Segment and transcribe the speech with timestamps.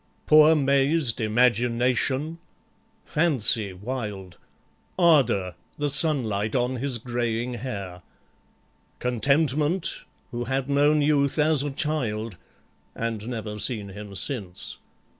[0.25, 2.39] Poor maz'd IMAGINATION;
[3.05, 4.39] FANCY wild;
[4.97, 8.01] ARDOUR, the sunlight on his greying hair;
[8.97, 12.37] CONTENTMENT, who had known YOUTH as a child
[12.95, 14.79] And never seen him since.